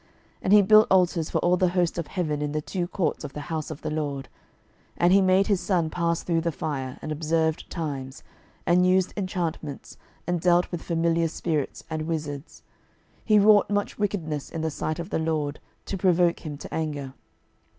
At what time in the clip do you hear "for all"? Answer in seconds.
1.29-1.57